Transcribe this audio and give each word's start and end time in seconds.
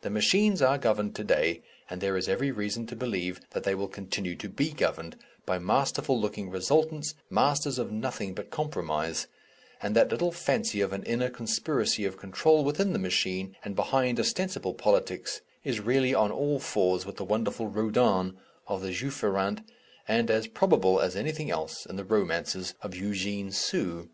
The 0.00 0.08
machines 0.08 0.62
are 0.62 0.78
governed 0.78 1.14
to 1.16 1.22
day, 1.22 1.60
and 1.90 2.00
there 2.00 2.16
is 2.16 2.30
every 2.30 2.50
reason 2.50 2.86
to 2.86 2.96
believe 2.96 3.42
that 3.50 3.62
they 3.62 3.74
will 3.74 3.88
continue 3.88 4.34
to 4.36 4.48
be 4.48 4.70
governed, 4.72 5.16
by 5.44 5.58
masterful 5.58 6.18
looking 6.18 6.48
resultants, 6.48 7.14
masters 7.28 7.78
of 7.78 7.92
nothing 7.92 8.32
but 8.32 8.48
compromise, 8.50 9.26
and 9.82 9.94
that 9.94 10.08
little 10.10 10.32
fancy 10.32 10.80
of 10.80 10.94
an 10.94 11.02
inner 11.02 11.28
conspiracy 11.28 12.06
of 12.06 12.16
control 12.16 12.64
within 12.64 12.94
the 12.94 12.98
machine 12.98 13.54
and 13.62 13.76
behind 13.76 14.18
ostensible 14.18 14.72
politics 14.72 15.42
is 15.62 15.78
really 15.78 16.14
on 16.14 16.32
all 16.32 16.58
fours 16.58 17.04
with 17.04 17.18
the 17.18 17.24
wonderful 17.26 17.66
Rodin 17.66 18.38
(of 18.66 18.80
the 18.80 18.92
Juif 18.94 19.22
Errant) 19.22 19.60
and 20.08 20.30
as 20.30 20.46
probable 20.46 21.00
as 21.02 21.14
anything 21.14 21.50
else 21.50 21.84
in 21.84 21.96
the 21.96 22.04
romances 22.06 22.72
of 22.80 22.94
Eugene 22.96 23.52
Sue. 23.52 24.08